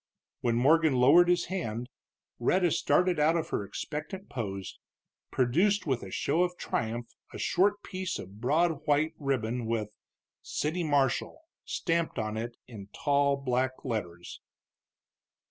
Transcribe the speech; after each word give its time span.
When 0.39 0.55
Morgan 0.55 0.95
lowered 0.95 1.29
his 1.29 1.45
hand 1.45 1.87
Rhetta 2.39 2.71
started 2.71 3.19
out 3.19 3.37
of 3.37 3.49
her 3.49 3.63
expectant 3.63 4.29
pose, 4.29 4.79
producing 5.29 5.87
with 5.87 6.01
a 6.01 6.09
show 6.09 6.41
of 6.41 6.57
triumph 6.57 7.09
a 7.31 7.37
short 7.37 7.83
piece 7.83 8.17
of 8.17 8.41
broad 8.41 8.87
white 8.87 9.13
ribbon, 9.19 9.67
with 9.67 9.89
CITY 10.41 10.85
MARSHAL 10.85 11.43
stamped 11.65 12.17
on 12.17 12.35
it 12.35 12.57
in 12.67 12.87
tall 12.93 13.37
black 13.37 13.85
letters. 13.85 14.41